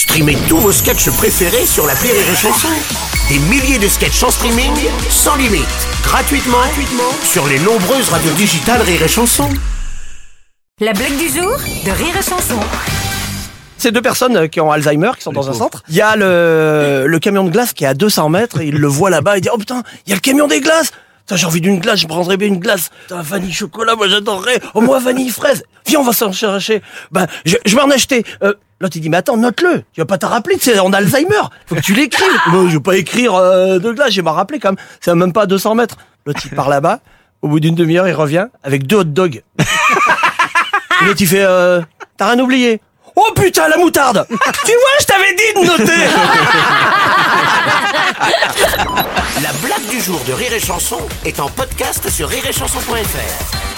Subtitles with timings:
[0.00, 2.68] Streamez tous vos sketchs préférés sur la Rire et Chanson.
[3.28, 4.72] Des milliers de sketchs en streaming,
[5.10, 5.66] sans limite,
[6.02, 9.46] gratuitement, gratuitement sur les nombreuses radios digitales Rire et Chanson.
[10.80, 12.58] La blague du jour de Rire et Chanson.
[13.76, 15.82] C'est deux personnes euh, qui ont Alzheimer, qui sont dans un centre.
[15.90, 18.78] Il y a le, le camion de glace qui est à 200 mètres, et il
[18.78, 20.92] le voit là-bas, il dit, oh putain, il y a le camion des glaces
[21.26, 22.88] Putain, j'ai envie d'une glace, je prendrais bien une glace.
[23.02, 24.60] Putain, vanille chocolat, moi j'adorerais.
[24.72, 25.62] Au moins vanille fraise.
[25.86, 26.80] Viens, on va s'en chercher.
[27.12, 28.24] Ben, je, je vais en acheter.
[28.42, 29.84] Euh, L'autre il dit, mais attends, note-le.
[29.92, 31.42] Tu vas pas t'en rappeler, tu sais, on a Alzheimer.
[31.66, 32.26] Faut que tu l'écrives.
[32.46, 34.78] Moi, je vais pas écrire euh, de glace, je vais m'en rappeler quand même.
[35.00, 35.96] C'est même pas à 200 mètres.
[36.24, 37.00] L'autre il part là-bas.
[37.42, 39.42] Au bout d'une demi-heure, il revient avec deux hot dogs.
[39.58, 41.82] Et l'autre il fait, euh,
[42.16, 42.80] t'as rien oublié?
[43.16, 44.36] Oh putain, la moutarde Tu
[44.72, 45.92] vois, je t'avais dit de noter
[49.42, 53.69] La blague du jour de Rire et Chanson est en podcast sur rireetchanson.fr.